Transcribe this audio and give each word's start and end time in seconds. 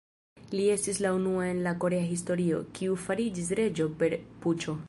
Li 0.53 0.63
estis 0.75 1.01
la 1.05 1.11
unua 1.17 1.43
en 1.49 1.61
la 1.67 1.75
korea 1.85 2.07
historio, 2.15 2.65
kiu 2.81 2.99
fariĝis 3.07 3.55
reĝo 3.63 3.91
per 4.03 4.21
puĉo. 4.47 4.77